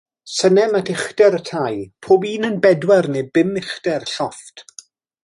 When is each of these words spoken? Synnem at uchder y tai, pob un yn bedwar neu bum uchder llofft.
Synnem 0.35 0.71
at 0.79 0.87
uchder 0.93 1.37
y 1.39 1.41
tai, 1.49 1.75
pob 2.07 2.25
un 2.33 2.47
yn 2.49 2.57
bedwar 2.63 3.09
neu 3.13 3.29
bum 3.37 3.53
uchder 3.63 4.09
llofft. 4.15 4.57